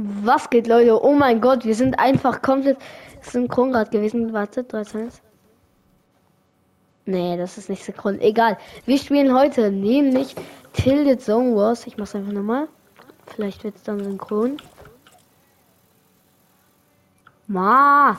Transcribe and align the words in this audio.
Was 0.00 0.48
geht, 0.48 0.68
Leute? 0.68 1.02
Oh 1.02 1.12
mein 1.12 1.40
Gott, 1.40 1.64
wir 1.64 1.74
sind 1.74 1.98
einfach 1.98 2.40
komplett 2.40 2.78
synchron 3.20 3.72
gerade 3.72 3.90
gewesen. 3.90 4.32
Warte, 4.32 4.62
3, 4.62 4.84
2, 4.84 4.98
1. 5.00 5.22
Nee, 7.06 7.36
das 7.36 7.58
ist 7.58 7.68
nicht 7.68 7.82
synchron. 7.82 8.20
Egal. 8.20 8.58
Wir 8.84 8.96
spielen 8.98 9.36
heute 9.36 9.72
nämlich 9.72 10.36
Tilted 10.72 11.20
Zone 11.20 11.56
Wars. 11.56 11.84
Ich 11.88 11.96
mach's 11.96 12.14
einfach 12.14 12.30
nochmal. 12.30 12.68
Vielleicht 13.26 13.64
wird's 13.64 13.82
dann 13.82 13.98
synchron. 13.98 14.58
Ma! 17.48 18.16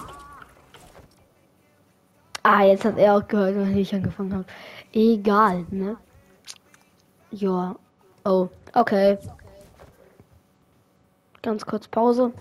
Ah, 2.43 2.63
jetzt 2.63 2.83
hat 2.83 2.97
er 2.97 3.15
auch 3.15 3.25
gehört, 3.25 3.55
wenn 3.55 3.77
ich 3.77 3.95
angefangen 3.95 4.33
habe. 4.33 4.45
Egal, 4.91 5.65
ne? 5.71 5.95
Ja. 7.31 7.77
Oh, 8.25 8.49
okay. 8.73 9.17
Ganz 11.41 11.65
kurz 11.65 11.87
Pause. 11.87 12.33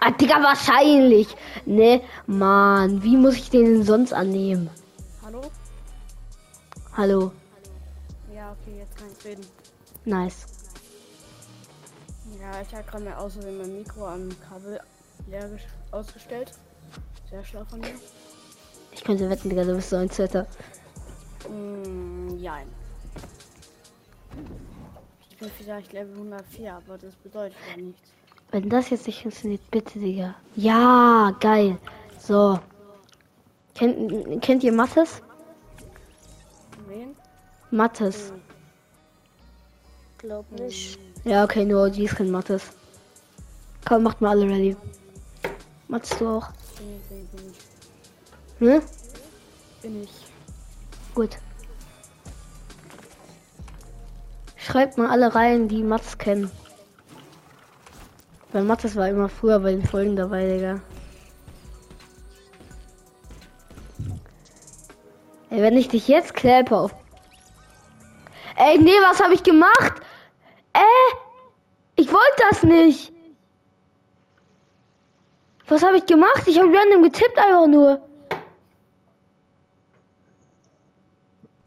Ah, 0.00 0.10
Digga, 0.12 0.42
wahrscheinlich. 0.42 1.28
Ne, 1.66 2.00
Mann, 2.26 3.02
wie 3.02 3.16
muss 3.16 3.34
ich 3.34 3.50
den 3.50 3.64
denn 3.64 3.82
sonst 3.82 4.12
annehmen? 4.12 4.70
Hallo? 5.22 5.42
Hallo. 6.96 7.32
Ja, 8.34 8.52
okay, 8.52 8.78
jetzt 8.78 8.96
kann 8.96 9.08
ich 9.12 9.24
reden. 9.24 9.46
Nice. 10.04 10.46
Ja, 12.40 12.62
ich 12.62 12.74
habe 12.74 12.84
gerade 12.84 13.04
mal 13.04 13.14
außerdem 13.14 13.58
mein 13.58 13.76
Mikro 13.76 14.06
am 14.06 14.28
Kabel 14.48 14.80
leer 15.26 15.50
ausgestellt. 15.90 16.52
Sehr 17.28 17.44
schlau 17.44 17.64
von 17.64 17.80
mir. 17.80 17.94
Ich 18.92 19.04
könnte 19.04 19.28
wetten, 19.28 19.50
Digga, 19.50 19.64
du 19.64 19.74
bist 19.74 19.90
so 19.90 19.96
ein 19.96 20.10
Zitter. 20.10 20.46
Mm, 21.48 22.38
ja. 22.38 22.58
Ich 25.30 25.36
bin 25.36 25.50
vielleicht 25.50 25.92
Level 25.92 26.14
104, 26.14 26.74
aber 26.74 26.98
das 26.98 27.14
bedeutet 27.16 27.56
ja 27.70 27.82
nichts. 27.82 28.10
Wenn 28.50 28.68
das 28.68 28.90
jetzt 28.90 29.06
nicht 29.06 29.22
funktioniert, 29.22 29.70
bitte, 29.70 29.98
Digga. 29.98 30.34
Ja, 30.56 31.36
geil. 31.40 31.78
So. 32.18 32.58
Kennt, 33.74 34.42
kennt 34.42 34.64
ihr 34.64 34.72
Mattes? 34.72 35.22
Wen? 36.88 37.14
Mattes. 37.70 38.32
Glaub 40.18 40.50
nicht. 40.52 40.98
Ja, 41.24 41.44
okay, 41.44 41.64
nur 41.64 41.90
die 41.90 42.06
kennen 42.06 42.30
Mattes. 42.30 42.70
Komm, 43.86 44.02
macht 44.02 44.20
mal 44.20 44.30
alle 44.30 44.46
ready. 44.46 44.76
Mattes 45.86 46.18
du 46.18 46.26
auch. 46.26 46.48
Ich, 46.74 47.08
bin 47.08 47.28
ich. 47.50 48.60
Ne? 48.60 48.82
Bin 49.82 50.02
ich. 50.02 50.10
Gut. 51.14 51.38
Schreibt 54.68 54.98
mal 54.98 55.08
alle 55.08 55.34
rein, 55.34 55.66
die 55.68 55.82
Mats 55.82 56.18
kennen. 56.18 56.50
Weil 58.52 58.64
Mattes 58.64 58.96
war 58.96 59.08
immer 59.08 59.30
früher 59.30 59.60
bei 59.60 59.70
den 59.70 59.82
Folgen 59.86 60.14
dabei, 60.14 60.46
Digga. 60.46 60.82
Ey, 65.48 65.62
wenn 65.62 65.78
ich 65.78 65.88
dich 65.88 66.06
jetzt 66.06 66.34
kläpe 66.34 66.76
auf. 66.76 66.94
Ey, 68.56 68.76
nee, 68.76 68.90
was 69.08 69.22
habe 69.22 69.32
ich 69.32 69.42
gemacht? 69.42 70.02
Äh, 70.74 71.14
ich 71.96 72.08
wollte 72.12 72.42
das 72.50 72.62
nicht. 72.62 73.10
Was 75.66 75.82
habe 75.82 75.96
ich 75.96 76.04
gemacht? 76.04 76.42
Ich 76.46 76.58
habe 76.58 76.68
random 76.68 77.04
getippt 77.04 77.38
einfach 77.38 77.68
nur. 77.68 78.02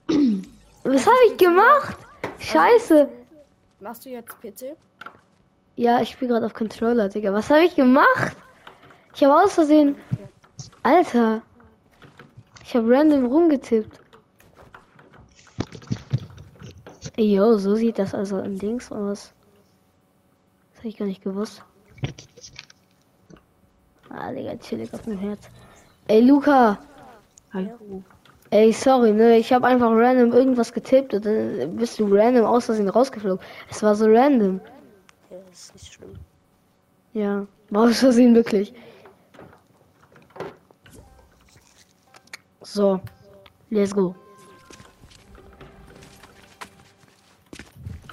Was 0.83 1.05
habe 1.07 1.17
ich 1.29 1.37
gemacht? 1.37 1.97
Scheiße. 2.41 3.07
Machst 3.79 4.05
du 4.05 4.09
jetzt 4.09 4.39
PC? 4.41 4.75
Ja, 5.75 6.01
ich 6.01 6.09
spiele 6.09 6.31
gerade 6.31 6.45
auf 6.45 6.53
Controller, 6.53 7.07
Digga. 7.07 7.33
Was 7.33 7.49
habe 7.49 7.63
ich 7.63 7.75
gemacht? 7.75 8.35
Ich 9.15 9.23
habe 9.23 9.35
aus 9.35 9.53
Versehen. 9.53 9.95
Alter. 10.83 11.41
Ich 12.63 12.75
habe 12.75 12.89
random 12.89 13.25
rumgetippt. 13.25 13.99
Yo, 17.17 17.57
so 17.57 17.75
sieht 17.75 17.99
das 17.99 18.15
also 18.15 18.39
im 18.39 18.57
Dings 18.57 18.91
aus. 18.91 19.33
Das 20.71 20.79
habe 20.79 20.89
ich 20.89 20.97
gar 20.97 21.05
nicht 21.05 21.23
gewusst. 21.23 21.63
Ah, 24.09 24.31
Digga, 24.31 24.57
chillig 24.57 24.93
auf 24.93 25.03
dem 25.03 25.19
Herz. 25.19 25.49
Ey, 26.07 26.21
Luca. 26.21 26.79
Hallo. 27.53 28.03
Ey, 28.53 28.73
sorry, 28.73 29.13
ne? 29.13 29.37
Ich 29.37 29.53
habe 29.53 29.65
einfach 29.65 29.89
random 29.91 30.33
irgendwas 30.33 30.73
getippt 30.73 31.13
und 31.13 31.25
dann 31.25 31.77
bist 31.77 31.97
du 31.97 32.13
random 32.13 32.43
aus 32.45 32.65
Versehen 32.65 32.89
rausgeflogen. 32.89 33.39
Es 33.69 33.81
war 33.81 33.95
so 33.95 34.05
random. 34.07 34.59
Ja, 35.29 35.37
das 35.49 35.59
ist 35.61 35.73
nicht 35.73 35.93
schlimm. 35.93 36.19
Ja, 37.13 37.47
war 37.69 37.83
aus 37.83 37.99
Versehen 37.99 38.35
wirklich. 38.35 38.73
So, 42.61 42.99
let's 43.69 43.95
go. 43.95 44.15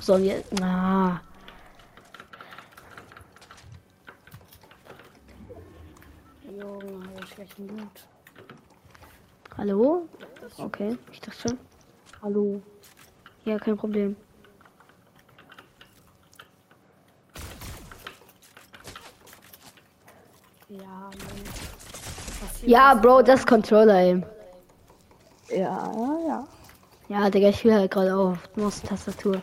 So, 0.00 0.18
jetzt. 0.18 0.62
Ah. 0.62 1.20
Junge, 6.48 7.08
hab 7.16 7.24
ich 7.24 7.30
schlechten 7.30 7.66
Mut. 7.66 8.06
Hallo? 9.58 10.08
Okay, 10.56 10.96
ich 11.10 11.20
dachte 11.20 11.48
schon. 11.48 11.58
Hallo. 12.22 12.62
Ja, 13.44 13.58
kein 13.58 13.76
Problem. 13.76 14.14
Ja, 20.68 21.10
Ja, 22.64 22.94
Bro, 22.94 23.22
das 23.22 23.44
Controller 23.44 23.94
aim. 23.94 24.24
Ja, 25.48 25.92
ja. 26.28 26.48
Ja, 27.08 27.28
Digga, 27.28 27.48
ich 27.48 27.64
will 27.64 27.74
halt 27.74 27.90
gerade 27.90 28.14
auf 28.16 28.38
Maustastatur. 28.54 29.42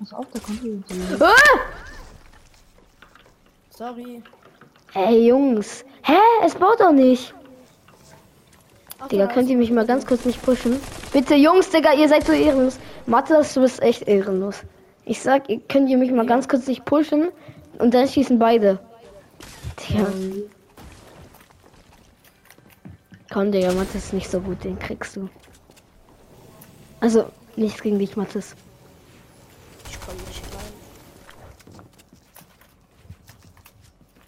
Pass 0.00 0.12
auf, 0.12 0.26
da 0.32 0.40
kommt 0.40 0.62
jemand. 0.64 1.22
Ah! 1.22 1.32
Sorry. 3.70 4.20
Ey, 4.94 5.28
Jungs. 5.28 5.84
Hä? 6.08 6.16
Es 6.42 6.54
baut 6.54 6.80
doch 6.80 6.92
nicht. 6.92 7.34
Ach, 8.98 9.08
Digga, 9.08 9.26
könnt 9.26 9.50
ihr 9.50 9.58
mich 9.58 9.70
mal 9.70 9.84
ganz 9.84 10.06
kurz 10.06 10.24
nicht 10.24 10.40
pushen? 10.42 10.80
Bitte, 11.12 11.34
Jungs, 11.34 11.68
Digga, 11.68 11.92
ihr 11.92 12.08
seid 12.08 12.24
so 12.24 12.32
ehrenlos. 12.32 12.78
Matthias, 13.04 13.52
du 13.52 13.60
bist 13.60 13.82
echt 13.82 14.08
ehrenlos. 14.08 14.62
Ich 15.04 15.20
sag, 15.20 15.50
ihr 15.50 15.60
könnt 15.60 15.90
ihr 15.90 15.98
mich 15.98 16.10
mal 16.10 16.24
ganz 16.24 16.48
kurz 16.48 16.66
nicht 16.66 16.86
pushen 16.86 17.28
und 17.78 17.92
dann 17.92 18.08
schießen 18.08 18.38
beide. 18.38 18.78
Digga. 19.78 20.06
Komm, 23.30 23.52
Digga, 23.52 23.72
Mathis 23.74 24.06
ist 24.06 24.12
nicht 24.14 24.30
so 24.30 24.40
gut, 24.40 24.64
den 24.64 24.78
kriegst 24.78 25.14
du. 25.14 25.28
Also, 27.00 27.26
nichts 27.56 27.82
gegen 27.82 27.98
dich, 27.98 28.16
Mathis. 28.16 28.56
Ich 29.90 29.98
komm 30.00 30.16
nicht 30.26 30.42
rein. 30.54 30.72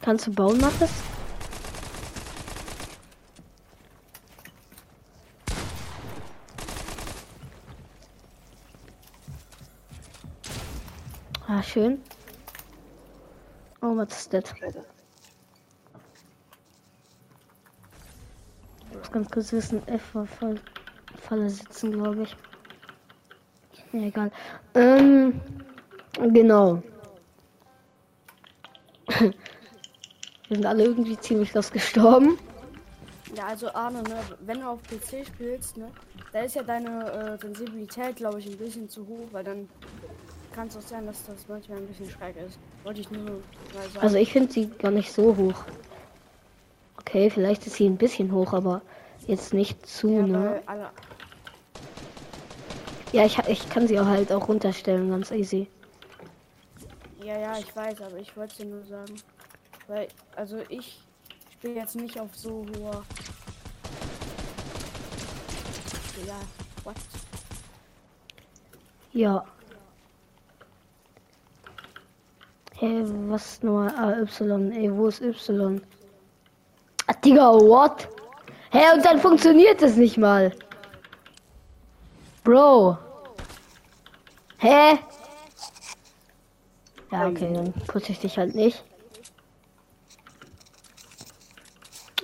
Kannst 0.02 0.26
du 0.26 0.32
bauen, 0.34 0.60
Mathis? 0.60 0.90
Ah, 11.60 11.62
schön. 11.62 12.00
Oh, 13.82 13.94
was 13.94 14.12
ist 14.12 14.32
das? 14.32 14.44
Ich 18.88 18.96
muss 18.96 19.12
ganz 19.12 19.30
kurz 19.30 19.52
wissen, 19.52 19.86
F 19.86 20.14
war 20.14 20.24
voll 20.24 20.58
Falle 21.20 21.50
sitzen, 21.50 21.92
glaube 21.92 22.22
ich. 22.22 22.34
Ja, 23.92 24.06
egal. 24.06 24.32
Ähm, 24.74 25.38
genau. 26.32 26.82
Wir 29.18 29.34
sind 30.48 30.64
alle 30.64 30.84
irgendwie 30.84 31.18
ziemlich 31.18 31.52
los 31.52 31.70
gestorben. 31.70 32.38
Ja, 33.36 33.48
also 33.48 33.70
Arne, 33.74 34.02
ne, 34.04 34.22
wenn 34.40 34.60
du 34.60 34.66
auf 34.66 34.80
PC 34.84 35.26
spielst, 35.26 35.76
ne, 35.76 35.90
da 36.32 36.40
ist 36.40 36.54
ja 36.54 36.62
deine 36.62 37.12
äh, 37.12 37.38
Sensibilität, 37.38 38.16
glaube 38.16 38.38
ich, 38.38 38.46
ein 38.46 38.56
bisschen 38.56 38.88
zu 38.88 39.06
hoch, 39.06 39.28
weil 39.32 39.44
dann 39.44 39.68
kann 40.52 40.68
es 40.68 40.76
auch 40.76 40.82
sein, 40.82 41.06
dass 41.06 41.24
das 41.26 41.46
manchmal 41.48 41.78
ein 41.78 41.86
bisschen 41.86 42.10
schräg 42.10 42.36
ist. 42.36 42.58
Wollte 42.84 43.00
ich 43.00 43.10
nur 43.10 43.24
mal 43.24 43.90
sagen. 43.92 43.98
Also 44.00 44.16
ich 44.16 44.32
finde 44.32 44.52
sie 44.52 44.68
gar 44.70 44.90
nicht 44.90 45.12
so 45.12 45.36
hoch. 45.36 45.64
Okay, 46.98 47.30
vielleicht 47.30 47.66
ist 47.66 47.76
sie 47.76 47.86
ein 47.86 47.96
bisschen 47.98 48.32
hoch, 48.32 48.52
aber 48.52 48.82
jetzt 49.26 49.54
nicht 49.54 49.86
zu, 49.86 50.08
ja, 50.10 50.26
ne? 50.26 50.62
alle, 50.66 50.90
Ja, 53.12 53.24
ich, 53.26 53.38
ich 53.48 53.68
kann 53.68 53.86
sie 53.88 53.98
auch 54.00 54.06
halt 54.06 54.32
auch 54.32 54.48
runterstellen, 54.48 55.10
ganz 55.10 55.30
easy. 55.30 55.68
ja, 57.22 57.38
ja, 57.38 57.58
ich 57.58 57.74
weiß, 57.74 58.00
aber 58.02 58.16
ich 58.18 58.36
wollte 58.36 58.64
nur 58.66 58.84
sagen. 58.84 59.20
Weil, 59.88 60.08
also 60.36 60.58
ich 60.68 61.00
spiele 61.52 61.74
jetzt 61.74 61.96
nicht 61.96 62.18
auf 62.20 62.34
so 62.36 62.64
hoher. 62.76 63.04
Ja, 66.26 66.40
what? 66.84 66.96
Ja. 69.12 69.44
Hä, 72.80 73.04
was 73.28 73.62
nur 73.62 73.92
AY? 73.94 74.24
Ey, 74.72 74.90
wo 74.96 75.08
ist 75.08 75.20
Y? 75.20 75.82
Ah, 77.06 77.12
Digga, 77.12 77.52
what? 77.52 78.08
Hä, 78.72 78.94
und 78.94 79.04
dann 79.04 79.20
funktioniert 79.20 79.82
es 79.82 79.96
nicht 79.96 80.16
mal. 80.16 80.50
Bro. 82.42 82.96
Hä? 84.56 84.98
Ja, 87.10 87.28
okay, 87.28 87.52
dann 87.52 87.74
putze 87.86 88.12
ich 88.12 88.20
dich 88.20 88.38
halt 88.38 88.54
nicht. 88.54 88.82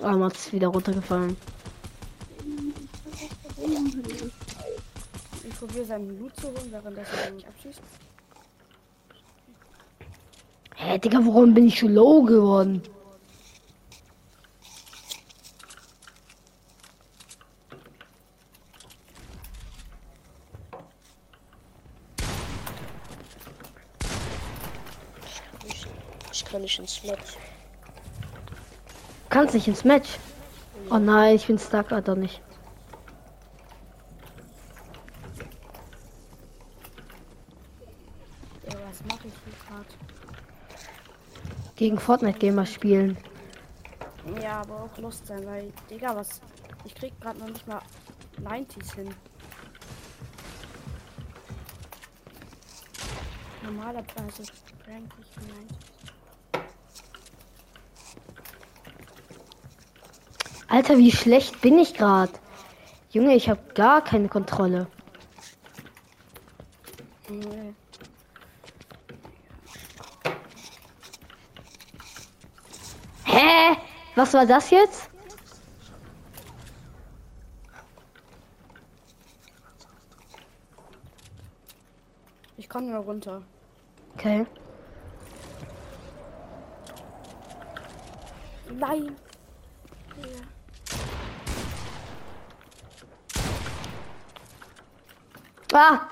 Ah, 0.01 0.15
oh, 0.15 0.25
ist 0.25 0.51
wieder 0.53 0.69
runtergefallen. 0.69 1.37
Ich 5.43 5.59
probiere 5.59 5.85
seinen 5.85 6.19
Loot 6.19 6.35
zu 6.35 6.47
holen, 6.47 6.71
während 6.71 6.97
er 6.97 7.31
mich 7.31 7.47
abschießt. 7.47 7.81
Hey, 10.97 11.01
Digga, 11.01 11.19
warum 11.23 11.53
bin 11.53 11.67
ich 11.67 11.79
so 11.79 11.87
low 11.87 12.23
geworden? 12.23 12.81
Ich 26.31 26.45
kann 26.45 26.61
nicht 26.63 26.79
ins 26.79 27.03
Match. 27.03 27.37
Kannst 29.29 29.53
nicht 29.53 29.67
ins 29.67 29.83
Match? 29.83 30.17
Oh 30.89 30.97
nein, 30.97 31.35
ich 31.35 31.45
bin 31.45 31.59
stuck, 31.59 31.91
Alter, 31.91 32.15
nicht. 32.15 32.41
Ja, 38.65 38.79
was 38.89 39.03
mache 39.03 39.27
ich 39.27 39.33
hier 39.45 39.53
gerade? 39.67 39.85
Gegen 41.77 41.99
Fortnite 41.99 42.39
Gamer 42.39 42.65
spielen. 42.65 43.17
Ja, 44.41 44.61
aber 44.61 44.83
auch 44.83 44.97
Lust 44.97 45.25
sein, 45.27 45.45
weil, 45.45 45.71
Digga, 45.89 46.15
was. 46.15 46.41
Ich 46.83 46.93
krieg 46.95 47.13
gerade 47.21 47.39
noch 47.39 47.47
nicht 47.47 47.67
mal 47.67 47.81
90s 48.43 48.95
hin. 48.95 49.13
Normaler 53.63 54.01
Preis 54.03 54.39
ist 54.39 54.53
eigentlich 54.87 55.27
90. 55.35 55.77
Alter, 60.69 60.97
wie 60.97 61.11
schlecht 61.11 61.61
bin 61.61 61.79
ich 61.79 61.93
gerade? 61.93 62.33
Junge, 63.11 63.35
ich 63.35 63.49
habe 63.49 63.61
gar 63.73 64.03
keine 64.03 64.27
Kontrolle. 64.27 64.87
Nee. 67.29 67.73
Hä? 73.25 73.77
Was 74.17 74.33
war 74.33 74.47
das 74.47 74.71
jetzt? 74.71 75.11
Ich 82.57 82.67
komme 82.67 82.87
nur 82.87 83.03
runter. 83.03 83.43
Okay. 84.15 84.47
Nein. 88.71 89.15
Ah! 95.71 96.09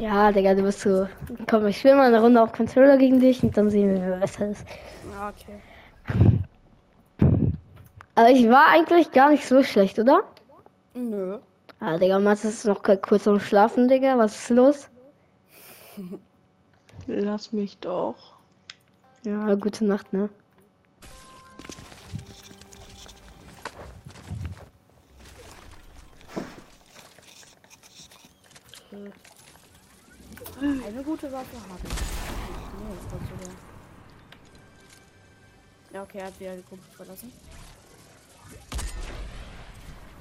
Ja, 0.00 0.32
Digga, 0.32 0.54
du 0.54 0.62
bist 0.62 0.80
so. 0.80 1.06
Komm, 1.46 1.66
ich 1.66 1.78
spiele 1.78 1.94
mal 1.94 2.06
eine 2.06 2.22
Runde 2.22 2.40
auf 2.40 2.52
Controller 2.52 2.96
gegen 2.96 3.20
dich 3.20 3.42
und 3.42 3.54
dann 3.54 3.68
sehen 3.68 3.94
wir, 3.94 4.00
wer 4.00 4.16
besser 4.16 4.48
ist. 4.48 4.64
Ja, 5.12 5.28
okay. 5.28 5.60
Aber 8.14 8.30
ich 8.30 8.48
war 8.48 8.68
eigentlich 8.68 9.12
gar 9.12 9.28
nicht 9.28 9.46
so 9.46 9.62
schlecht, 9.62 9.98
oder? 9.98 10.22
Nö. 10.94 11.38
Ah, 11.80 11.98
Digga, 11.98 12.18
Mats 12.18 12.46
ist 12.46 12.64
noch 12.64 12.82
kurz 12.82 13.28
am 13.28 13.40
Schlafen, 13.40 13.88
Digga. 13.88 14.16
Was 14.16 14.34
ist 14.36 14.48
los? 14.48 14.88
Lass 17.06 17.52
mich 17.52 17.76
doch. 17.78 18.38
Ja, 19.24 19.54
gute 19.54 19.84
Nacht, 19.84 20.14
ne? 20.14 20.30
Eine 30.60 31.02
gute 31.02 31.32
Waffe 31.32 31.56
habe 31.56 31.80
ich. 31.84 31.90
Nee, 31.90 32.94
das 32.94 33.12
war 33.12 33.20
sogar. 33.20 33.54
Ja, 35.92 36.02
okay, 36.02 36.18
er 36.18 36.26
hat 36.26 36.38
wieder 36.38 36.56
die 36.56 36.64
Gruppe 36.64 36.82
verlassen. 36.94 37.32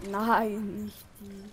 Nein, 0.10 0.86
nicht 0.86 1.06
die. 1.20 1.52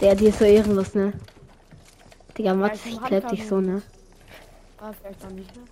Der, 0.00 0.14
die 0.16 0.26
ist 0.26 0.40
so 0.40 0.44
ehrenlos, 0.44 0.94
ne? 0.94 1.12
Digga, 2.36 2.54
Mats, 2.54 2.84
ich 2.84 3.00
kleib 3.00 3.28
dich 3.28 3.46
so, 3.46 3.60
ne? 3.60 3.80
Ah, 4.78 4.92
vielleicht 4.92 5.24
auch 5.24 5.30
nicht, 5.30 5.54
ne? 5.54 5.62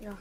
Ja. 0.00 0.18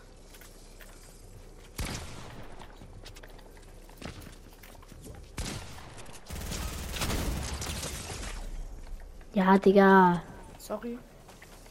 Ja, 9.37 9.55
Digga. 9.59 10.23
Sorry. 10.57 10.97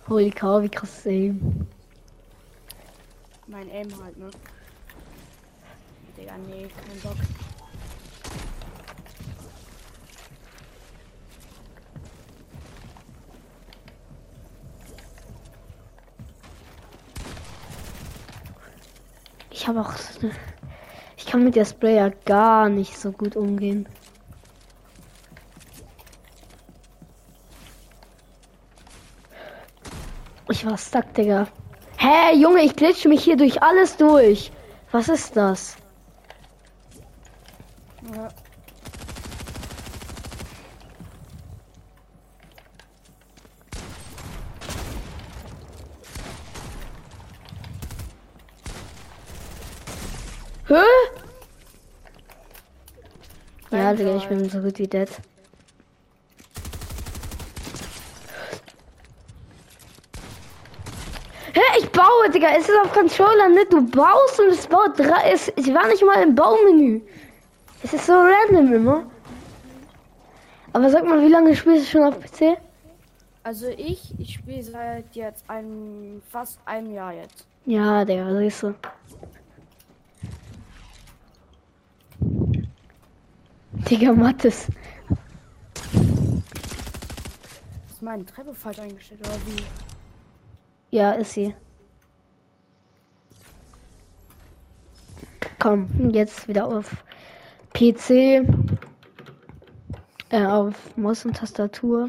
Holy 0.08 0.30
cow, 0.30 0.62
wie 0.62 0.68
krass 0.68 0.98
ist 0.98 1.06
Aim. 1.06 1.66
Mein 3.48 3.68
Aim 3.70 3.88
halt, 4.00 4.16
ne? 4.16 4.30
Digga, 6.16 6.34
nee, 6.48 6.68
kein 6.68 7.00
Bock. 7.00 7.16
Ich 19.50 19.66
habe 19.68 19.80
auch. 19.80 19.92
so 19.96 20.20
eine- 20.20 20.34
Ich 21.16 21.26
kann 21.26 21.42
mit 21.44 21.56
der 21.56 21.64
Sprayer 21.64 22.10
gar 22.24 22.68
nicht 22.68 22.96
so 22.98 23.10
gut 23.10 23.36
umgehen. 23.36 23.88
War 30.66 30.76
stuck, 30.76 31.14
Digga. 31.14 31.46
Hä, 31.96 32.34
Junge, 32.34 32.62
ich 32.62 32.76
glitsche 32.76 33.08
mich 33.08 33.24
hier 33.24 33.36
durch 33.36 33.62
alles 33.62 33.96
durch. 33.96 34.50
Was 34.92 35.08
ist 35.08 35.36
das? 35.36 35.76
Ja. 38.14 38.28
Hä? 50.68 50.82
Ja, 53.70 53.94
Digga, 53.94 54.16
ich 54.16 54.28
bin 54.28 54.48
so 54.50 54.60
gut 54.60 54.78
wie 54.78 54.88
dead. 54.88 55.08
Hä, 61.56 61.78
ich 61.78 61.90
baue, 61.90 62.24
Digga. 62.36 62.48
Es 62.54 62.68
ist 62.68 62.78
auf 62.84 62.92
Controller, 62.92 63.48
ne? 63.48 63.64
Du 63.70 63.80
baust 63.90 64.38
und 64.38 64.48
es 64.48 64.66
baut 64.66 64.98
drei. 64.98 65.32
Es, 65.32 65.50
ich 65.56 65.72
war 65.72 65.86
nicht 65.88 66.04
mal 66.04 66.22
im 66.22 66.34
Baumenü. 66.34 67.00
Es 67.82 67.94
ist 67.94 68.06
so 68.06 68.12
random 68.12 68.74
immer. 68.74 69.10
Aber 70.74 70.90
sag 70.90 71.06
mal, 71.06 71.22
wie 71.22 71.28
lange 71.28 71.56
spielst 71.56 71.86
du 71.86 71.90
schon 71.92 72.02
auf 72.02 72.20
PC? 72.20 72.58
Also 73.42 73.68
ich, 73.68 74.12
ich 74.18 74.34
spiele 74.34 74.62
seit 74.62 75.16
jetzt 75.16 75.48
ein 75.48 76.20
fast 76.28 76.58
einem 76.66 76.92
Jahr 76.92 77.14
jetzt. 77.14 77.46
Ja, 77.64 78.04
Digga, 78.04 78.36
siehst 78.36 78.62
du. 78.64 78.74
Digga, 83.88 84.12
Mattes. 84.12 84.68
Ist 87.88 88.02
meine 88.02 88.26
Treppe 88.26 88.52
falsch 88.52 88.80
eingestellt 88.80 89.20
oder 89.20 89.36
wie? 89.46 89.62
Ja, 90.90 91.12
ist 91.12 91.32
sie. 91.32 91.54
Komm, 95.66 95.88
jetzt 96.12 96.46
wieder 96.46 96.64
auf 96.64 97.02
PC. 97.74 98.46
Äh, 100.30 100.46
auf 100.46 100.96
Maus 100.96 101.24
und 101.24 101.36
Tastatur. 101.36 102.08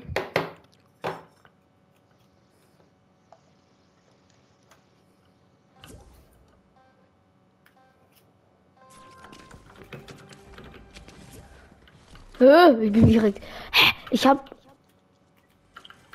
Hä? 12.38 12.84
Ich 12.84 12.92
bin 12.92 13.08
direkt. 13.08 13.44
Hä? 13.72 13.92
Ich 14.12 14.28
hab 14.28 14.56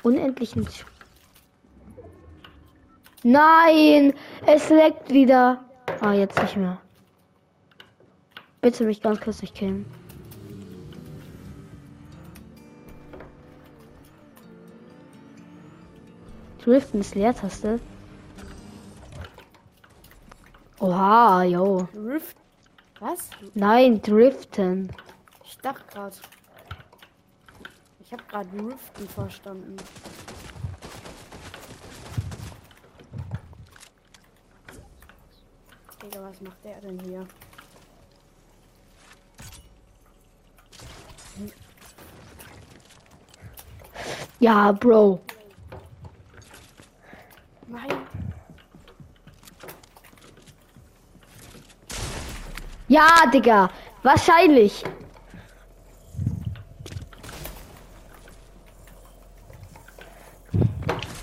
unendlichen. 0.01 0.65
Nein! 3.23 4.13
Es 4.45 4.69
leckt 4.69 5.09
wieder. 5.09 5.61
Ah, 5.99 6.13
jetzt 6.13 6.41
nicht 6.41 6.55
mehr. 6.55 6.82
Bitte 8.63 8.85
mich 8.85 9.01
ganz 9.01 9.19
kurz 9.19 9.41
nicht 9.41 9.55
killen. 9.55 9.85
Driften 16.63 17.01
ist 17.01 17.13
Leertaste. 17.13 17.81
Oha, 20.79 21.43
yo. 21.43 21.89
Rift. 21.93 22.37
Was? 23.01 23.31
Nein, 23.53 24.01
Driften. 24.01 24.89
Ich 25.43 25.57
dachte 25.57 25.83
gerade. 25.91 26.15
Ich 27.99 28.13
habe 28.13 28.23
gerade 28.29 28.47
Riften 28.53 29.09
verstanden. 29.09 29.75
Digga, 36.01 36.23
was 36.23 36.39
macht 36.39 36.63
der 36.63 36.79
denn 36.79 36.97
hier? 37.01 37.27
Ja, 44.43 44.73
Bro. 44.73 45.21
Nein. 47.67 47.93
Ja, 52.89 53.07
Digga. 53.33 53.69
Wahrscheinlich. 54.01 54.83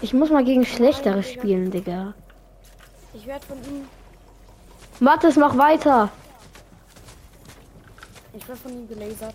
Ich 0.00 0.15
muss 0.15 0.31
mal 0.31 0.43
gegen 0.43 0.65
Schlechtere 0.65 1.23
spielen, 1.23 1.71
Digga. 1.71 2.15
Ich 3.12 3.27
werde 3.27 3.45
von 3.45 3.59
ihm. 3.59 3.87
Mathis, 4.99 5.37
mach 5.37 5.59
weiter. 5.59 6.09
Ich 8.33 8.49
werde 8.49 8.61
von 8.62 8.73
ihm 8.73 8.89
gelasert. 8.89 9.35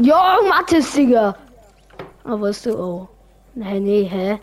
Jo, 0.00 0.14
Mathis, 0.48 0.92
Digga. 0.92 1.36
Oh, 2.24 2.38
wo 2.38 2.46
ist 2.46 2.64
du? 2.64 2.78
Oh. 2.78 3.08
Nee, 3.54 3.80
nee, 3.80 4.04
hä? 4.04 4.38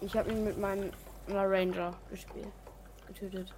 Ich 0.00 0.16
habe 0.16 0.30
ihn 0.30 0.42
mit 0.42 0.58
meinem 0.58 0.90
Ranger 1.28 1.92
gespielt. 2.10 2.48
Getötet. 3.06 3.52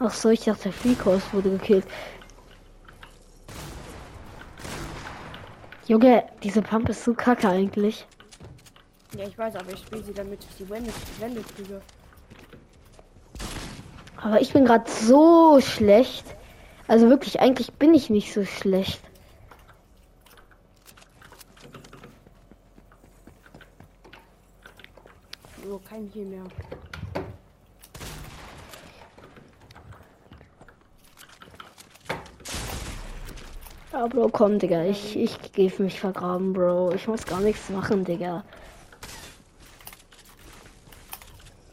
Ach 0.00 0.10
so, 0.10 0.30
ich 0.30 0.44
dachte, 0.44 0.64
der 0.64 0.72
Freakos 0.72 1.22
wurde 1.34 1.50
gekillt. 1.50 1.84
Junge, 5.86 6.24
diese 6.42 6.62
Pump 6.62 6.88
ist 6.88 7.04
so 7.04 7.12
kacke 7.12 7.48
eigentlich. 7.48 8.06
Ja, 9.14 9.26
ich 9.26 9.36
weiß, 9.36 9.56
aber 9.56 9.72
ich 9.72 9.80
spiele 9.80 10.02
sie 10.02 10.14
damit 10.14 10.42
ich 10.42 10.56
die 10.56 10.70
Wände, 10.70 10.90
Wände 11.18 11.42
kriege. 11.54 11.82
Aber 14.16 14.40
ich 14.40 14.54
bin 14.54 14.64
gerade 14.64 14.90
so 14.90 15.60
schlecht. 15.60 16.24
Also 16.88 17.10
wirklich, 17.10 17.40
eigentlich 17.40 17.74
bin 17.74 17.92
ich 17.92 18.08
nicht 18.08 18.32
so 18.32 18.46
schlecht. 18.46 19.02
So, 25.64 25.80
kein 25.92 26.08
hier 26.12 26.24
mehr. 26.24 26.44
Ja, 33.92 34.06
Bro, 34.06 34.30
komm, 34.30 34.58
Digga. 34.58 34.84
Ich, 34.84 35.18
ich 35.18 35.74
für 35.74 35.82
mich 35.82 36.00
vergraben, 36.00 36.54
Bro. 36.54 36.92
Ich 36.94 37.06
muss 37.08 37.26
gar 37.26 37.40
nichts 37.40 37.68
machen, 37.68 38.04
Digga. 38.04 38.42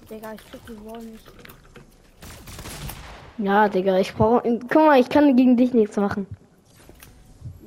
Digga, 0.09 0.33
ich 0.33 0.51
krieg 0.51 0.61
die 0.67 0.85
Wall 0.85 1.01
nicht. 1.01 1.25
Ja, 3.37 3.69
Digga, 3.69 3.99
ich 3.99 4.13
brauche. 4.13 4.41
Guck 4.59 4.75
mal, 4.75 4.99
ich 4.99 5.07
kann 5.07 5.37
gegen 5.37 5.55
dich 5.55 5.73
nichts 5.73 5.95
machen. 5.95 6.27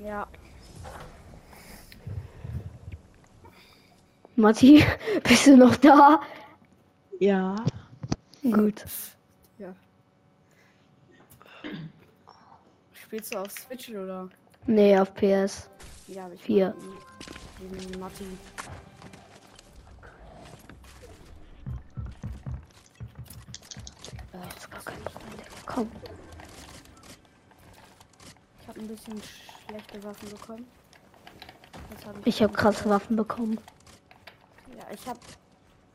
Ja, 0.05 0.27
Matti, 4.37 4.83
bist 5.23 5.47
du 5.47 5.57
noch 5.57 5.77
da? 5.77 6.21
Ja. 7.23 7.55
Gut. 8.43 8.85
ja. 9.57 9.73
Spielst 12.93 13.33
du 13.33 13.39
auf 13.39 13.53
Switch 13.53 13.91
oder? 13.91 14.29
Nee, 14.67 14.99
auf 14.99 15.15
PS. 15.15 15.71
Ja, 16.09 16.25
aber 16.25 16.35
ich 16.35 16.43
Vier. 16.43 16.75
Gegen 17.61 18.01
Matti. 18.01 18.25
Jetzt 24.33 24.69
gar 24.69 24.81
Digga. 24.81 25.45
Komm. 25.65 25.93
Ich 28.61 28.67
habe 28.67 28.81
ein 28.81 28.89
bisschen 28.89 29.23
schlechte 29.69 30.03
Waffen 30.03 30.29
bekommen. 30.29 30.67
Hab 32.05 32.27
Ich 32.27 32.43
habe 32.43 32.53
krasse 32.53 32.91
Waffen 32.91 33.15
bekommen. 33.15 33.59
Ja, 34.77 34.87
ich 34.93 35.07
habe. 35.07 35.21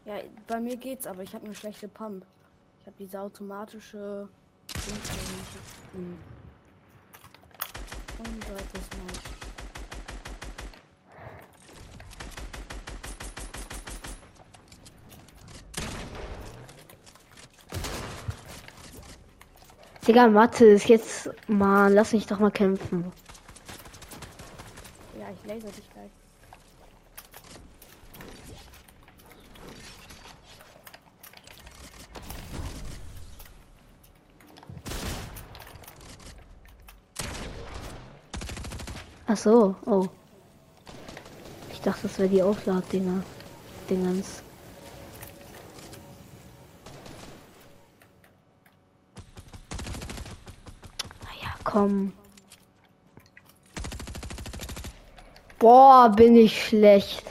Ja, 0.07 0.21
bei 0.47 0.61
mir 0.61 0.77
geht's, 0.77 1.05
aber 1.05 1.21
ich 1.21 1.33
habe 1.33 1.43
eine 1.43 1.53
schlechte 1.53 1.89
Pump. 1.89 2.25
Ich 2.79 2.87
habe 2.87 2.95
diese 2.97 3.19
automatische. 3.19 4.29
Und 4.73 5.03
zweites 8.45 8.87
Mal. 8.97 9.11
Digga, 20.07 20.27
Mathe 20.29 20.67
ist 20.67 20.87
jetzt. 20.87 21.29
Mann, 21.49 21.93
lass 21.93 22.13
mich 22.13 22.27
doch 22.27 22.39
mal 22.39 22.51
kämpfen. 22.51 23.11
Ja, 25.19 25.25
ich 25.33 25.45
laser 25.45 25.67
dich 25.67 25.91
gleich. 25.91 26.11
Ach 39.29 39.35
so, 39.35 39.75
oh. 39.85 40.07
Ich 41.73 41.81
dachte, 41.81 42.03
das 42.03 42.17
wäre 42.17 42.29
die 42.29 42.41
Aufladdinger. 42.41 43.23
Dingens. 43.89 44.41
Naja, 51.23 51.53
komm. 51.65 52.13
Boah, 55.59 56.09
bin 56.09 56.37
ich 56.37 56.65
schlecht. 56.65 57.25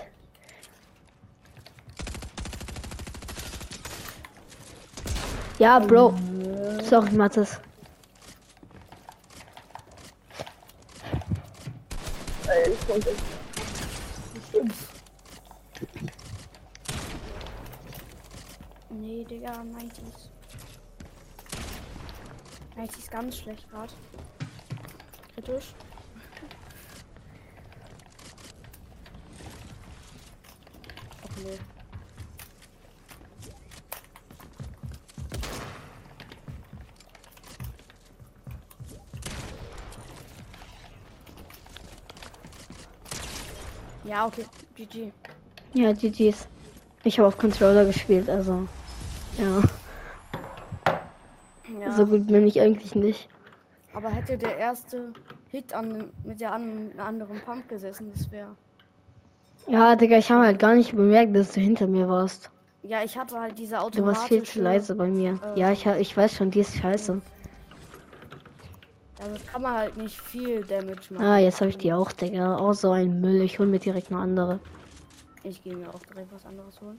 Ja, 5.59 5.79
Bro. 5.79 6.15
Sorry, 6.83 7.13
Mathis. 7.13 7.59
Nee, 18.91 19.25
Digga, 19.25 19.53
90s. 19.53 20.31
90s 22.77 23.11
ganz 23.11 23.39
schlecht 23.39 23.69
gerade. 23.71 23.93
Kritisch. 25.35 25.75
Ach 31.23 31.37
nee. 31.43 31.76
Ja, 44.17 44.27
okay. 44.27 44.47
GG. 44.77 45.13
Ja, 45.75 45.93
GG's. 45.93 46.49
Ich 47.05 47.19
habe 47.19 47.29
auf 47.29 47.37
Controller 47.37 47.85
gespielt, 47.85 48.31
also. 48.31 48.67
Ja. 49.37 49.63
Ja, 51.81 51.93
So 51.93 52.07
gut 52.07 52.27
bin 52.27 52.47
ich 52.47 52.59
eigentlich 52.59 52.95
nicht. 52.95 53.29
aber 53.93 54.09
hätte 54.09 54.39
der 54.39 54.57
erste 54.57 55.13
Hit 55.51 55.75
an, 55.75 56.11
mit 56.25 56.41
der 56.41 56.53
an, 56.53 56.93
anderen 56.97 57.41
Pump 57.41 57.69
gesessen, 57.69 58.11
das 58.15 58.31
wäre. 58.31 58.57
Ja, 59.67 59.97
Digga, 59.97 60.17
ich 60.17 60.31
habe 60.31 60.47
halt 60.47 60.59
gar 60.59 60.75
nicht 60.75 60.97
bemerkt, 60.97 61.37
dass 61.37 61.53
du 61.53 61.61
hinter 61.61 61.87
mir 61.87 62.09
warst. 62.09 62.51
Ja, 62.83 63.03
ich 63.05 63.19
hatte 63.19 63.39
halt 63.39 63.59
diese 63.59 63.77
Du 63.77 63.83
automatische... 63.83 64.07
warst 64.07 64.29
viel 64.29 64.43
zu 64.45 64.63
leise 64.63 64.95
bei 64.95 65.09
mir. 65.09 65.39
äh, 65.55 65.61
Ja, 65.61 65.73
ich, 65.73 65.85
ich 65.85 66.17
weiß 66.17 66.37
schon, 66.37 66.51
die 66.51 66.61
ist 66.61 66.75
scheiße. 66.77 67.21
Damit 69.19 69.47
kann 69.47 69.63
man 69.63 69.73
halt 69.75 69.97
nicht 69.97 70.21
viel 70.21 70.63
Damage 70.65 71.15
machen. 71.15 71.25
Ah, 71.25 71.39
jetzt 71.39 71.61
habe 71.61 71.71
ich 71.71 71.79
die 71.79 71.93
auch, 71.93 72.13
Digga. 72.13 72.57
Auch 72.59 72.75
so 72.75 72.91
ein 72.91 73.21
Müll. 73.21 73.41
Ich 73.43 73.59
hol 73.59 73.67
mir 73.67 73.79
direkt 73.79 74.11
eine 74.13 74.21
andere. 74.21 74.61
Ich 75.43 75.63
gehe 75.63 75.75
mir 75.75 75.89
auch 75.89 76.01
direkt 76.01 76.33
was 76.33 76.45
anderes 76.45 76.79
holen. 76.81 76.99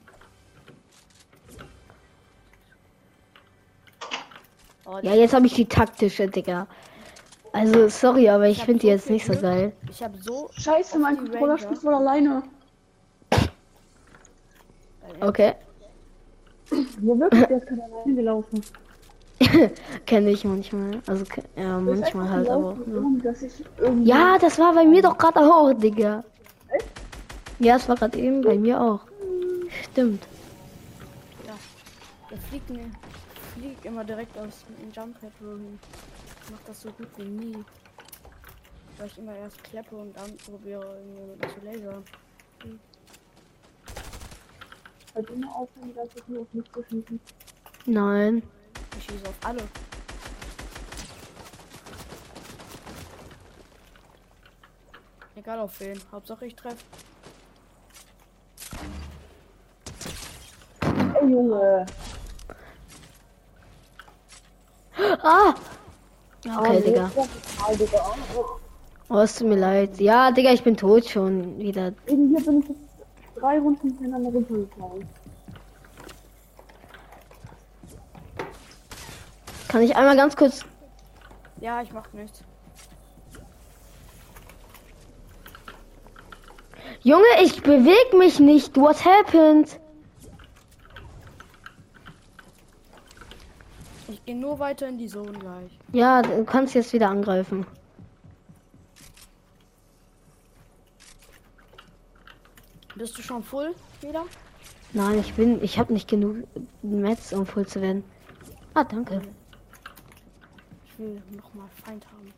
Oh, 4.84 4.98
Ja, 5.02 5.14
jetzt 5.14 5.34
habe 5.34 5.46
ich 5.46 5.54
die 5.54 5.66
taktische, 5.66 6.28
Digga. 6.28 6.66
Also, 7.52 7.88
sorry, 7.88 8.28
aber 8.28 8.48
ich 8.48 8.58
hab 8.60 8.66
finde 8.66 8.80
die 8.80 8.86
so 8.86 8.92
jetzt 8.92 9.04
viel 9.04 9.12
nicht 9.14 9.26
so 9.26 9.32
Glück. 9.32 9.42
geil. 9.42 9.72
Ich 9.90 10.02
habe 10.02 10.16
so. 10.18 10.50
Scheiße, 10.52 10.98
mein 10.98 11.16
die 11.16 11.30
Controller 11.30 11.58
spielt 11.58 11.84
wohl 11.84 11.94
alleine. 11.94 12.42
Okay. 15.20 15.54
Wo 17.00 17.18
wirklich? 17.18 17.46
Der 17.46 17.56
ist 17.58 17.66
gerade 17.66 17.82
alleine 17.82 18.14
gelaufen. 18.14 18.62
Kenne 20.06 20.30
ich 20.30 20.44
manchmal. 20.44 21.00
Also, 21.06 21.24
ja, 21.56 21.78
manchmal 21.78 22.28
halt, 22.28 22.48
aber. 22.48 22.74
gelaufen, 22.74 23.22
Ja. 24.04 24.32
Ja, 24.32 24.38
das 24.38 24.58
war 24.58 24.74
bei 24.74 24.84
mir 24.84 25.02
doch 25.02 25.16
gerade 25.16 25.40
auch, 25.40 25.72
Digga. 25.72 26.24
Ja, 27.58 27.76
es 27.76 27.88
war 27.88 27.96
gerade 27.96 28.18
eben 28.18 28.42
bei 28.42 28.56
mir 28.56 28.80
auch. 28.80 29.00
Stimmt. 29.90 30.26
Der 32.30 32.38
fliegt, 32.38 32.68
ne, 32.68 32.90
fliegt 33.54 33.84
immer 33.86 34.04
direkt 34.04 34.36
aus 34.36 34.64
dem 34.68 34.92
Jump 34.92 35.18
Pad 35.20 35.32
wohin. 35.40 35.78
Ich 36.44 36.50
mach 36.50 36.60
das 36.66 36.82
so 36.82 36.90
gut 36.90 37.08
wie 37.16 37.24
nie. 37.24 37.64
Weil 38.98 39.06
ich 39.06 39.18
immer 39.18 39.34
erst 39.34 39.62
kleppe 39.64 39.96
und 39.96 40.14
dann 40.16 40.36
probiere 40.36 40.98
irgendwie 40.98 41.22
mit 41.22 41.50
zu 41.50 41.64
lasern. 41.64 42.04
Halt 45.14 45.30
immer 45.30 45.56
aufhören, 45.56 45.94
dass 45.94 46.08
ich 46.14 46.28
nur 46.28 46.42
auf 46.42 46.46
mich 46.52 46.70
zu 46.72 46.82
schießen. 46.82 47.20
Nein. 47.86 48.42
Ich 48.98 49.04
schieße 49.04 49.28
auf 49.28 49.34
alle. 49.44 49.62
Egal 55.36 55.60
auf 55.60 55.78
wen. 55.80 56.00
Hauptsache 56.10 56.46
ich 56.46 56.56
treffe. 56.56 56.76
Ey, 61.20 61.30
Junge. 61.30 61.86
Ah! 65.22 65.54
Okay, 66.44 66.82
Digga. 66.82 67.10
Ah, 67.62 67.72
Digga. 67.72 68.14
Oh, 69.08 69.18
es 69.18 69.36
tut 69.36 69.48
mir 69.48 69.56
leid. 69.56 70.00
Ja, 70.00 70.32
Digga, 70.32 70.52
ich 70.52 70.64
bin 70.64 70.76
tot 70.76 71.06
schon 71.06 71.58
wieder. 71.58 71.92
Hier 72.06 72.16
bin 72.16 72.36
ich 72.60 72.68
jetzt 72.68 72.80
drei 73.36 73.58
Runden 73.58 73.88
hintereinander 73.88 74.30
runtergefallen. 74.30 75.08
Kann 79.68 79.82
ich 79.82 79.94
einmal 79.94 80.16
ganz 80.16 80.34
kurz. 80.34 80.64
Ja, 81.60 81.82
ich 81.82 81.92
mach 81.92 82.10
nichts. 82.12 82.42
Junge, 87.02 87.26
ich 87.42 87.62
bewege 87.62 88.16
mich 88.16 88.40
nicht. 88.40 88.76
What 88.76 89.04
happened? 89.04 89.78
Ich 94.08 94.24
gehe 94.24 94.36
nur 94.36 94.58
weiter 94.58 94.88
in 94.88 94.98
die 94.98 95.06
Zone 95.06 95.32
gleich. 95.32 95.78
Ja, 95.92 96.22
du 96.22 96.44
kannst 96.44 96.74
jetzt 96.74 96.92
wieder 96.92 97.08
angreifen. 97.10 97.66
Bist 102.94 103.16
du 103.16 103.22
schon 103.22 103.44
full 103.44 103.74
wieder? 104.00 104.24
Nein, 104.92 105.20
ich 105.20 105.34
bin. 105.34 105.62
Ich 105.62 105.78
habe 105.78 105.92
nicht 105.92 106.08
genug 106.08 106.36
Metz, 106.82 107.32
um 107.32 107.46
voll 107.46 107.66
zu 107.66 107.80
werden. 107.80 108.02
Ah, 108.74 108.82
danke. 108.82 109.20
Ich 109.22 109.37
will 110.98 111.22
noch 111.36 111.54
mal 111.54 111.68
Feind 111.84 112.04
haben. 112.06 112.32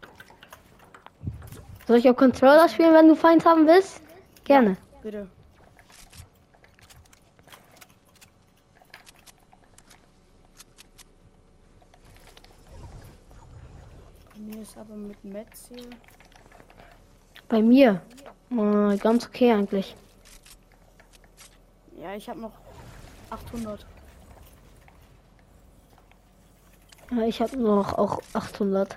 Soll 1.87 1.99
ich 1.99 2.09
auch 2.09 2.17
Controller 2.17 2.69
spielen, 2.69 2.95
wenn 2.95 3.09
du 3.09 3.17
Feind 3.17 3.45
haben 3.45 3.67
willst? 3.67 4.03
Gerne. 4.45 4.77
Bitte. 5.03 5.29
Bei 14.33 14.39
Mir 14.39 14.63
ist 14.63 14.77
aber 14.77 14.95
mit 14.95 15.25
Metz 15.25 15.69
hier. 15.69 15.91
Bei 17.49 17.63
mir. 17.63 18.01
Äh, 18.51 18.97
ganz 18.99 19.27
okay 19.27 19.53
eigentlich. 19.53 19.97
Ja, 22.01 22.15
ich 22.15 22.29
habe 22.29 22.41
noch 22.41 22.53
800. 23.31 23.87
Ja, 27.11 27.23
ich 27.27 27.41
habe 27.41 27.57
noch 27.57 27.95
auch 27.95 28.23
800. 28.35 28.97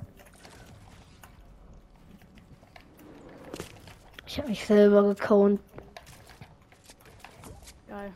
Ich 4.28 4.38
habe 4.38 4.50
mich 4.50 4.66
selber 4.66 5.04
gekaunt. 5.04 5.60
Geil. 7.88 8.14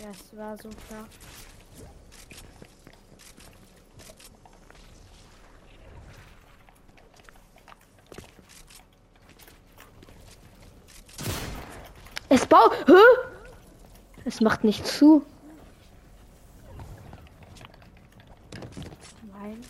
Ja, 0.00 0.10
es 0.10 0.36
war 0.36 0.56
so 0.56 0.68
klar. 0.68 1.06
Es 12.32 12.46
baut. 12.46 12.72
Hä? 12.86 12.92
Es 14.24 14.40
macht 14.40 14.64
nicht 14.64 14.86
zu. 14.86 15.26
Nein. 19.32 19.60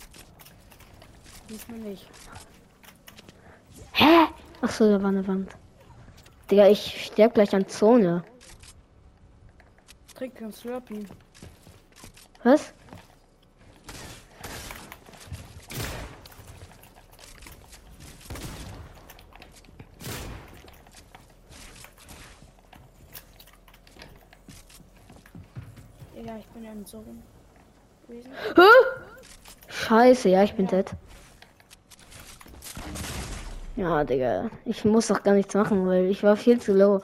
Diesmal 1.49 1.79
nicht. 1.91 2.07
Hä? 3.91 4.27
Ach 4.61 4.71
so, 4.71 4.89
da 4.89 5.01
war 5.01 5.09
eine 5.09 5.27
Wand. 5.27 5.51
Digga, 6.49 6.67
ich 6.67 7.05
sterb 7.05 7.33
gleich 7.33 7.53
an 7.53 7.67
Zone. 7.67 8.23
Trick 10.15 10.39
und 10.41 10.55
Slurpee. 10.55 11.05
Was? 12.43 12.73
Ja, 26.15 26.37
ich 26.37 26.45
bin 26.47 26.63
ja 26.63 26.71
in 26.71 26.85
Zone 26.85 27.17
gewesen. 28.07 28.31
Scheiße, 29.67 30.29
ja, 30.29 30.43
ich 30.43 30.53
bin 30.53 30.67
dead. 30.67 30.85
Ja, 33.81 34.03
Digga. 34.03 34.51
Ich 34.65 34.85
muss 34.85 35.07
doch 35.07 35.23
gar 35.23 35.33
nichts 35.33 35.55
machen, 35.55 35.87
weil 35.87 36.05
ich 36.05 36.21
war 36.21 36.37
viel 36.37 36.61
zu 36.61 36.71
low. 36.71 37.01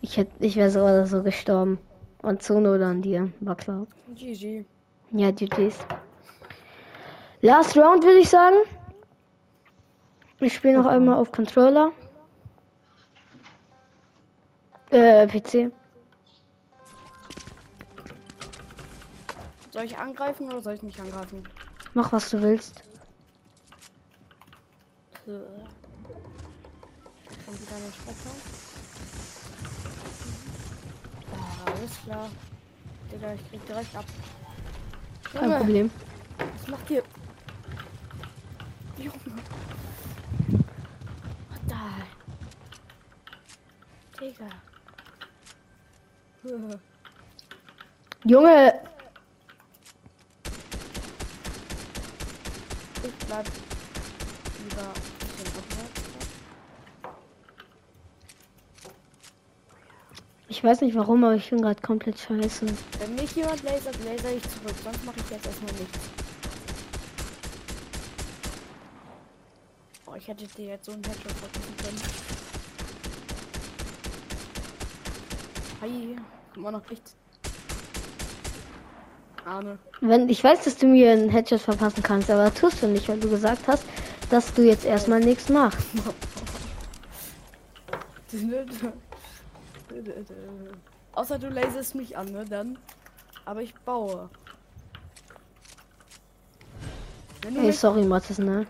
Ich 0.00 0.16
hätte, 0.16 0.30
ich 0.38 0.54
wäre 0.54 0.70
so 0.70 0.78
oder 0.78 1.08
so 1.08 1.24
gestorben. 1.24 1.80
An 2.22 2.38
Zone 2.38 2.72
oder 2.72 2.86
an 2.86 3.02
dir, 3.02 3.32
war 3.40 3.56
klar. 3.56 3.88
GG. 4.14 4.64
Ja, 5.10 5.32
GG's. 5.32 5.76
Last 7.40 7.76
Round 7.76 8.04
würde 8.04 8.20
ich 8.20 8.28
sagen. 8.28 8.54
Ich 10.38 10.54
spiele 10.54 10.78
noch 10.78 10.86
einmal 10.86 11.16
auf 11.16 11.32
Controller. 11.32 11.90
Äh, 14.90 15.26
PC. 15.26 15.72
Soll 19.72 19.82
ich 19.82 19.98
angreifen 19.98 20.46
oder 20.46 20.60
soll 20.60 20.74
ich 20.74 20.82
nicht 20.84 21.00
angreifen? 21.00 21.42
Mach 21.94 22.12
was 22.12 22.30
du 22.30 22.40
willst. 22.40 22.84
Kommt 25.24 25.40
wieder 27.60 27.76
eine 27.76 27.92
Specker. 27.92 28.34
Ah, 31.32 31.70
alles 31.70 31.92
klar. 32.04 32.28
Digga, 33.12 33.34
ich 33.34 33.50
krieg 33.50 33.66
direkt 33.66 33.96
ab. 33.96 34.04
Kein 35.32 35.44
Junge, 35.44 35.56
Problem. 35.58 35.90
Was 36.56 36.68
macht 36.68 36.90
ihr? 36.90 37.02
Junge. 38.98 39.12
Da? 41.68 41.90
Digga. 44.20 44.48
Junge, 48.24 48.80
Ich 53.04 53.26
bleib 53.26 53.46
lieber 54.58 54.82
ein 54.82 54.92
bisschen 55.28 55.58
abwärts. 55.58 56.02
Ich 60.62 60.68
weiß 60.68 60.80
nicht 60.82 60.94
warum, 60.94 61.24
aber 61.24 61.34
ich 61.34 61.50
bin 61.50 61.60
gerade 61.60 61.82
komplett 61.82 62.20
scheiße. 62.20 62.66
Wenn 63.00 63.14
mich 63.16 63.34
jemand 63.34 63.64
lasert, 63.64 63.96
laser 64.04 64.32
ich 64.32 64.42
zurück. 64.44 64.76
Sonst 64.84 65.04
mache 65.04 65.16
ich 65.18 65.28
jetzt 65.28 65.44
erstmal 65.44 65.72
nichts. 65.72 65.98
Oh, 70.06 70.14
ich 70.16 70.28
hätte 70.28 70.46
dir 70.46 70.66
jetzt 70.66 70.84
so 70.84 70.92
einen 70.92 71.02
Headshot 71.02 71.32
verpassen 71.32 71.76
können. 71.78 72.00
Hi, 75.80 76.16
immer 76.54 76.70
noch 76.70 76.88
nichts. 76.88 77.16
Arne. 79.44 79.80
Wenn, 80.00 80.28
ich 80.28 80.44
weiß, 80.44 80.62
dass 80.62 80.76
du 80.76 80.86
mir 80.86 81.10
einen 81.10 81.28
Headshot 81.28 81.60
verpassen 81.60 82.04
kannst, 82.04 82.30
aber 82.30 82.54
tust 82.54 82.80
du 82.84 82.86
nicht, 82.86 83.08
weil 83.08 83.18
du 83.18 83.28
gesagt 83.28 83.66
hast, 83.66 83.82
dass 84.30 84.54
du 84.54 84.62
jetzt 84.62 84.84
erstmal 84.84 85.18
nichts 85.18 85.48
machst. 85.48 85.88
Außer 91.12 91.38
du 91.38 91.48
laserst 91.48 91.94
mich 91.94 92.16
an, 92.16 92.32
ne? 92.32 92.44
Dann. 92.44 92.78
Aber 93.44 93.62
ich 93.62 93.74
baue. 93.74 94.30
Wenn 97.42 97.54
du 97.54 97.60
Ey, 97.60 97.66
mich 97.66 97.78
sorry, 97.78 98.04
Mathis, 98.04 98.38
ne? 98.38 98.66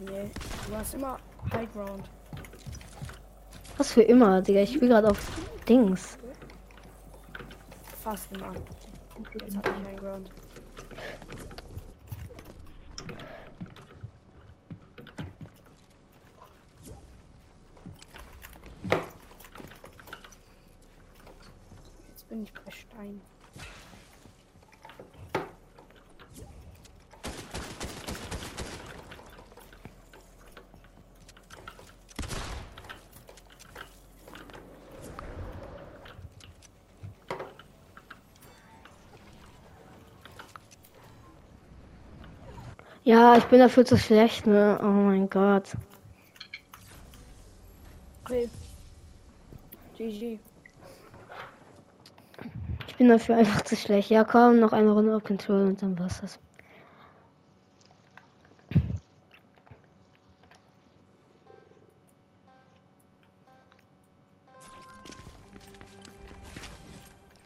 Nee, 0.00 0.30
du 0.68 0.76
hast 0.76 0.94
immer 0.94 1.16
High 1.52 1.72
Ground. 1.72 2.10
Was 3.78 3.92
für 3.92 4.02
immer, 4.02 4.42
Digga. 4.42 4.60
Ich 4.60 4.74
spiel 4.74 4.88
gerade 4.88 5.08
auf 5.08 5.18
Dings. 5.68 6.18
Fast 8.02 8.32
immer. 8.32 8.52
Jetzt 9.40 9.56
hab 9.56 9.66
ich 9.66 9.84
High 9.86 10.00
Ground. 10.00 10.30
Jetzt 22.08 22.28
bin 22.28 22.42
ich 22.42 22.52
bei 22.52 22.70
Stein. 22.72 23.20
Ja, 43.04 43.36
ich 43.36 43.44
bin 43.44 43.58
dafür 43.58 43.84
zu 43.84 43.98
schlecht, 43.98 44.46
ne? 44.46 44.78
Oh 44.80 44.86
mein 44.86 45.28
Gott. 45.28 45.72
Okay. 48.24 48.48
GG. 49.98 50.38
Ich 52.86 52.96
bin 52.96 53.08
dafür 53.08 53.36
einfach 53.36 53.62
zu 53.62 53.74
schlecht. 53.74 54.10
Ja, 54.10 54.22
komm, 54.22 54.60
noch 54.60 54.72
eine 54.72 54.92
Runde 54.92 55.16
auf 55.16 55.24
Control 55.24 55.66
und 55.66 55.82
dann 55.82 55.98
war's 55.98 56.20
das. 56.20 56.38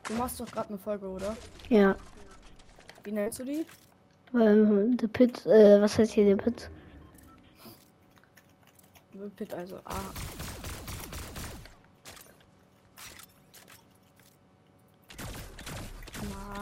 Du 0.06 0.14
machst 0.14 0.38
doch 0.38 0.46
gerade 0.46 0.68
eine 0.68 0.78
Folge, 0.78 1.08
oder? 1.08 1.36
Ja. 1.70 1.96
Wie 3.02 3.12
nennst 3.12 3.38
du 3.38 3.44
die? 3.44 3.64
Ähm, 4.38 4.98
The 5.00 5.06
Pit, 5.08 5.46
äh, 5.46 5.80
was 5.80 5.96
heißt 5.98 6.12
hier 6.12 6.26
der 6.26 6.36
Pit? 6.36 6.68
Pit, 9.36 9.54
also 9.54 9.76
A. 9.86 10.00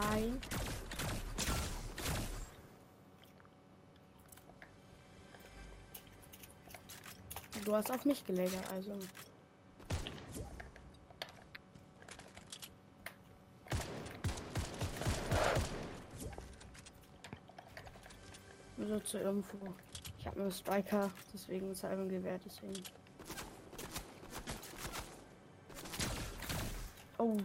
Nein. 0.09 0.39
Du 7.65 7.75
hast 7.75 7.91
auf 7.91 8.05
mich 8.05 8.25
gelegt, 8.25 8.53
also. 8.73 8.93
So 18.87 18.99
zur 18.99 19.21
Info. 19.21 19.57
Ich 20.19 20.27
habe 20.27 20.39
nur 20.39 20.51
Striker, 20.51 21.09
deswegen 21.33 21.71
ist 21.71 21.83
er 21.83 21.95
gewährt, 21.95 22.41
deswegen. 22.45 22.83
Oh. 27.17 27.37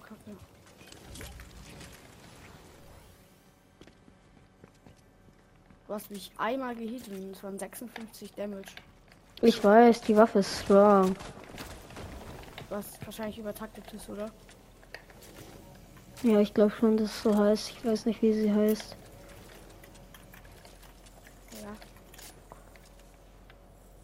Kacke. 0.00 0.36
Du 5.86 5.94
hast 5.94 6.10
mich 6.10 6.32
einmal 6.38 6.74
gehittet 6.74 7.12
und 7.12 7.32
es 7.32 7.42
waren 7.42 7.58
56 7.58 8.32
Damage. 8.32 8.72
Ich 9.42 9.62
weiß, 9.62 10.00
die 10.02 10.16
Waffe 10.16 10.38
ist 10.38 10.60
strong. 10.60 11.14
Was 12.70 12.98
wahrscheinlich 13.04 13.38
übertaktet 13.38 13.92
ist, 13.92 14.08
oder? 14.08 14.30
Ja, 16.22 16.40
ich 16.40 16.54
glaube 16.54 16.70
schon, 16.70 16.96
dass 16.96 17.10
es 17.10 17.22
so 17.22 17.36
heißt. 17.36 17.70
Ich 17.70 17.84
weiß 17.84 18.06
nicht, 18.06 18.22
wie 18.22 18.32
sie 18.32 18.52
heißt. 18.52 18.96
Ja. 21.62 21.68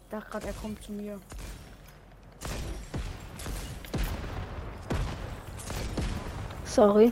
Ich 0.03 0.09
dachte 0.11 0.29
gerade, 0.29 0.47
er 0.47 0.53
kommt 0.53 0.83
zu 0.83 0.91
mir. 0.91 1.19
Sorry, 6.65 7.11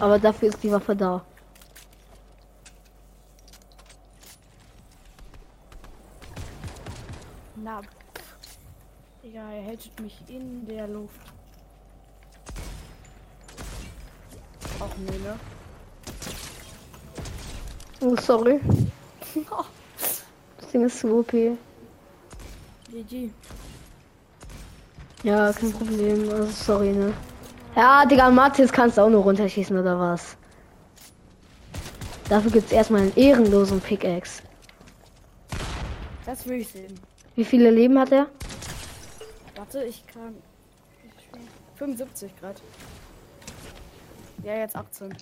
aber 0.00 0.18
dafür 0.18 0.48
ist 0.48 0.62
die 0.62 0.72
Waffe 0.72 0.96
da. 0.96 1.22
Na. 7.56 7.82
Digga, 9.22 9.50
er 9.50 9.62
hält 9.62 10.00
mich 10.00 10.18
in 10.28 10.66
der 10.66 10.88
Luft. 10.88 11.20
Nee, 15.06 15.18
ne? 15.18 15.38
Oh, 18.00 18.16
sorry. 18.16 18.60
Das 20.58 20.70
Ding 20.70 20.86
ist 20.86 21.00
zu 21.00 21.18
OP. 21.18 21.32
GG. 22.90 23.30
Ja, 25.22 25.52
kein 25.52 25.72
Problem. 25.72 26.30
Also, 26.30 26.46
sorry, 26.46 26.92
ne? 26.92 27.12
Ja, 27.76 28.06
Digga, 28.06 28.30
Mathis 28.30 28.72
kannst 28.72 28.96
du 28.96 29.02
auch 29.02 29.10
nur 29.10 29.22
runterschießen, 29.22 29.76
oder 29.78 29.98
was? 29.98 30.36
Dafür 32.28 32.50
gibt's 32.50 32.72
erstmal 32.72 33.02
einen 33.02 33.16
ehrenlosen 33.16 33.80
Pickaxe. 33.80 34.42
Das 36.24 36.46
will 36.46 36.60
ich 36.60 36.68
sehen. 36.68 36.98
Wie 37.36 37.44
viele 37.44 37.70
Leben 37.70 37.98
hat 37.98 38.12
er? 38.12 38.28
Warte, 39.56 39.84
ich 39.84 40.06
kann. 40.06 40.34
75 41.76 42.32
Grad. 42.40 42.62
Ja, 44.42 44.56
jetzt 44.56 44.74
18. 44.76 45.14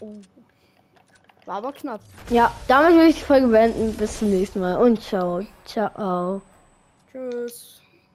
Oh. 0.00 0.14
War 1.46 1.56
aber 1.56 1.72
knapp. 1.72 2.00
Ja, 2.30 2.52
damit 2.66 2.94
will 2.96 3.08
ich 3.08 3.16
die 3.16 3.24
Folge 3.24 3.48
beenden. 3.48 3.94
Bis 3.94 4.18
zum 4.18 4.30
nächsten 4.30 4.60
Mal 4.60 4.76
und 4.76 5.02
ciao. 5.02 5.42
Ciao. 5.64 6.42
Tschüss. 7.10 7.77